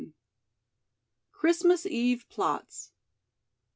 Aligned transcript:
CHRISTMAS 1.31 1.85
EVE 1.85 2.27
PLOTS. 2.27 2.91